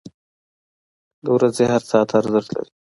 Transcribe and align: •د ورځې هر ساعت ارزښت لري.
•د 1.23 1.25
ورځې 1.35 1.63
هر 1.71 1.81
ساعت 1.89 2.09
ارزښت 2.19 2.49
لري. 2.55 2.71